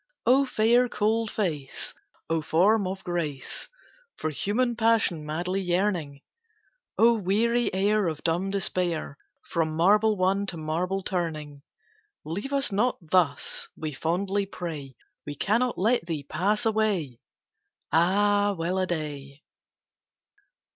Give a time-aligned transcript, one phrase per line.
[0.25, 1.93] O fair cold face!
[2.27, 3.69] O form of grace,
[4.17, 6.21] For human passion madly yearning!
[6.97, 9.19] O weary air of dumb despair,
[9.51, 11.61] From marble won, to marble turning!
[12.25, 14.95] "Leave us not thus!" we fondly pray.
[15.27, 17.19] "We cannot let thee pass away!"
[17.91, 19.43] Ah, well a day!